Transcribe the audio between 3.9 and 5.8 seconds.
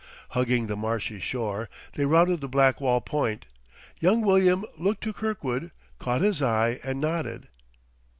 Young William looked to Kirkwood,